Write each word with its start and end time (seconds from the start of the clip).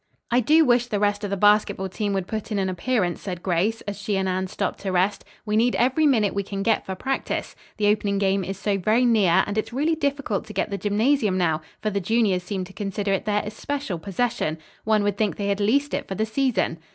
"I 0.31 0.39
do 0.39 0.65
wish 0.65 0.87
the 0.87 0.99
rest 0.99 1.23
of 1.23 1.29
the 1.29 1.37
basketball 1.37 1.87
team 1.87 2.11
would 2.13 2.25
put 2.25 2.51
in 2.51 2.57
an 2.57 2.69
appearance," 2.69 3.21
said 3.21 3.43
Grace, 3.43 3.81
as 3.81 4.01
she 4.01 4.17
and 4.17 4.27
Anne 4.27 4.47
stopped 4.47 4.79
to 4.79 4.91
rest. 4.91 5.23
"We 5.45 5.55
need 5.55 5.75
every 5.75 6.07
minute 6.07 6.33
we 6.33 6.41
can 6.41 6.63
get 6.63 6.87
for 6.87 6.95
practice. 6.95 7.55
The 7.77 7.85
opening 7.85 8.17
game 8.17 8.43
is 8.43 8.57
so 8.57 8.79
very 8.79 9.05
near, 9.05 9.43
and 9.45 9.59
it's 9.59 9.71
really 9.71 9.93
difficult 9.93 10.45
to 10.47 10.53
get 10.53 10.71
the 10.71 10.77
gymnasium 10.79 11.37
now, 11.37 11.61
for 11.83 11.91
the 11.91 12.01
juniors 12.01 12.41
seem 12.41 12.63
to 12.63 12.73
consider 12.73 13.13
it 13.13 13.25
their 13.25 13.43
especial 13.45 13.99
possession. 13.99 14.57
One 14.85 15.03
would 15.03 15.17
think 15.19 15.35
they 15.35 15.49
had 15.49 15.59
leased 15.59 15.93
it 15.93 16.07
for 16.07 16.15
the 16.15 16.25
season." 16.25 16.79